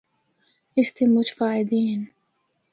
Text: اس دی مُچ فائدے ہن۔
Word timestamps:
اس 0.77 0.87
دی 0.95 1.03
مُچ 1.13 1.27
فائدے 1.37 1.79
ہن۔ 1.87 2.01